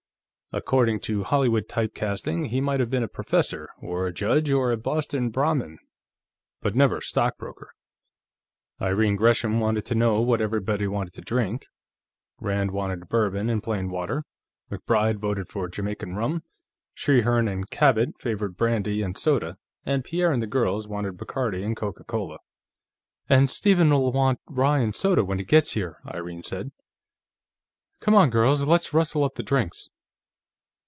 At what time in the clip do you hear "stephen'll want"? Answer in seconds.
23.49-24.41